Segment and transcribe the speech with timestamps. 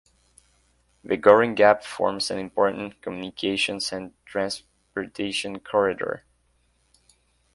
[1.03, 6.23] The Goring Gap forms an important communications and transportation corridor.